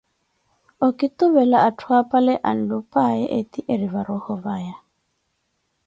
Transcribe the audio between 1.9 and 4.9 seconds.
apale anlupayee ethi eri va roho vaya.